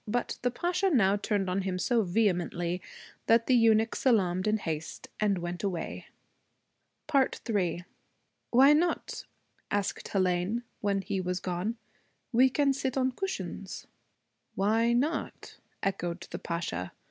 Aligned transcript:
But 0.07 0.39
the 0.41 0.49
Pasha 0.49 0.89
now 0.89 1.15
turned 1.15 1.47
on 1.47 1.61
him 1.61 1.77
so 1.77 2.01
vehemently 2.01 2.81
that 3.27 3.45
the 3.45 3.53
eunuch 3.53 3.95
salaamed 3.95 4.47
in 4.47 4.57
haste 4.57 5.09
and 5.19 5.37
went 5.37 5.61
away. 5.63 6.07
III 7.13 7.85
'Why 8.49 8.73
not?' 8.73 9.25
asked 9.69 10.05
Hélène, 10.07 10.63
when 10.79 11.03
he 11.03 11.21
was 11.21 11.39
gone. 11.39 11.77
'We 12.33 12.49
can 12.49 12.73
sit 12.73 12.97
on 12.97 13.11
cushions.' 13.11 13.85
'Why 14.55 14.91
not?' 14.91 15.59
echoed 15.83 16.21
the 16.31 16.39
Pasha. 16.39 16.93